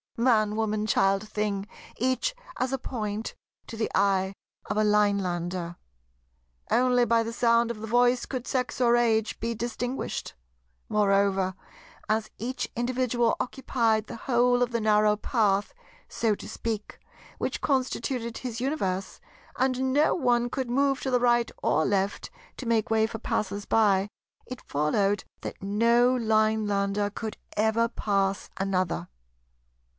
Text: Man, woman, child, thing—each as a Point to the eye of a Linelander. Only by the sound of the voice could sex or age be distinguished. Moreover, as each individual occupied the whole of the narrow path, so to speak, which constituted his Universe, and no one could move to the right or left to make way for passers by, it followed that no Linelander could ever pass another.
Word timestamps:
Man, 0.17 0.55
woman, 0.55 0.85
child, 0.85 1.27
thing—each 1.27 2.35
as 2.57 2.71
a 2.73 2.77
Point 2.77 3.33
to 3.65 3.75
the 3.75 3.89
eye 3.95 4.33
of 4.67 4.77
a 4.77 4.83
Linelander. 4.83 5.77
Only 6.69 7.05
by 7.05 7.23
the 7.23 7.33
sound 7.33 7.71
of 7.71 7.79
the 7.79 7.87
voice 7.87 8.27
could 8.27 8.45
sex 8.45 8.79
or 8.79 8.95
age 8.95 9.39
be 9.39 9.55
distinguished. 9.55 10.33
Moreover, 10.89 11.55
as 12.09 12.29
each 12.37 12.67
individual 12.75 13.35
occupied 13.39 14.05
the 14.07 14.15
whole 14.15 14.61
of 14.61 14.71
the 14.71 14.81
narrow 14.81 15.15
path, 15.15 15.73
so 16.07 16.35
to 16.35 16.47
speak, 16.49 16.99
which 17.39 17.61
constituted 17.61 18.39
his 18.39 18.61
Universe, 18.61 19.19
and 19.57 19.93
no 19.93 20.13
one 20.13 20.49
could 20.51 20.69
move 20.69 20.99
to 21.01 21.09
the 21.11 21.19
right 21.19 21.49
or 21.63 21.83
left 21.85 22.29
to 22.57 22.67
make 22.67 22.91
way 22.91 23.07
for 23.07 23.19
passers 23.19 23.65
by, 23.65 24.07
it 24.47 24.61
followed 24.61 25.23
that 25.41 25.61
no 25.61 26.13
Linelander 26.15 27.09
could 27.13 27.37
ever 27.57 27.87
pass 27.87 28.49
another. 28.57 29.07